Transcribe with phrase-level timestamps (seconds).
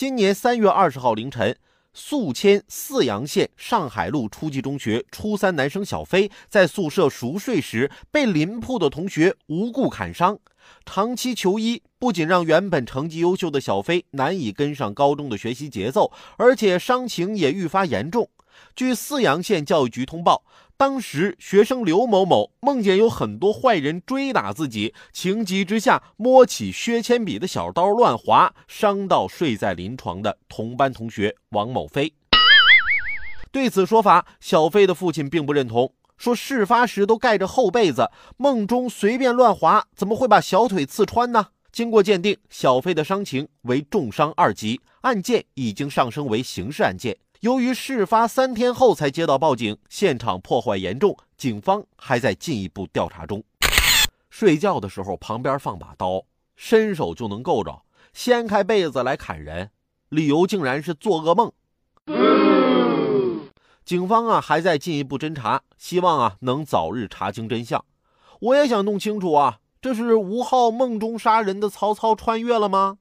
[0.00, 1.54] 今年三月二十号凌晨，
[1.92, 10.38] 宿迁泗阳县上海路初级中学初三男生小飞在宿舍熟睡时被邻铺的同学无故砍伤，
[10.86, 18.30] 长期求医不仅让原本成绩优秀的小飞难以跟上高中的学习节奏，而且伤情也愈发严重。
[18.74, 20.42] 据泗阳县教育局通报。
[20.80, 32.14] 当时，学生刘某某梦见有很多坏人追打自己，情急之下摸起削铅笔的小刀乱划，伤到睡在临床的同班同学王某飞。
[33.52, 41.48] 对此说法，小飞的父亲并不认同，说事发时都盖着厚被子，梦中随便乱划，怎么会把小腿刺穿呢？
[41.70, 47.18] 经过鉴定，小飞的伤情为重伤二级，案件已经上升为刑事案件。
[47.40, 53.42] 由于事发三天后才接到报警，现场破坏严重，警方还在进一步调查中。
[54.28, 56.22] 睡觉的时候旁边放把刀，
[56.54, 57.80] 伸手就能够着，
[58.12, 59.70] 掀开被子来砍人，
[60.10, 61.50] 理由竟然是做噩梦。
[63.86, 67.82] 警方啊还在进一步侦查，希望啊能早日查清真相。
[68.40, 72.98] 我也想弄清楚啊，这是吴昊梦中杀人的曹操穿越了吗？